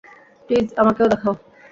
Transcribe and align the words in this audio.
Please 0.45 0.67
আমাকেও 0.77 1.07
দেখাও! 1.13 1.33